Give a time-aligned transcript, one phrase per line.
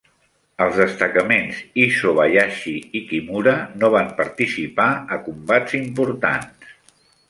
[0.65, 6.79] El destacaments Isobayashi i Kimura no van participar a combats importants.